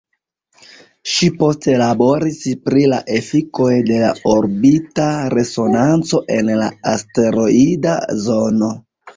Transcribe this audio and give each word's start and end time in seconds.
Ŝi 1.15 1.27
poste 1.41 1.75
laboris 1.81 2.39
pri 2.69 2.87
la 2.93 3.01
efikoj 3.17 3.69
de 3.91 3.99
la 4.05 4.09
orbita 4.31 5.05
resonanco 5.37 6.23
en 6.39 6.51
la 6.63 6.71
asteroida 6.95 7.97
zono. 8.27 8.77